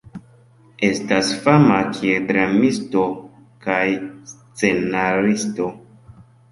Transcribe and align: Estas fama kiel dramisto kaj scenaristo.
Estas 0.87 1.29
fama 1.43 1.77
kiel 1.99 2.25
dramisto 2.33 3.07
kaj 3.67 3.81
scenaristo. 4.35 5.75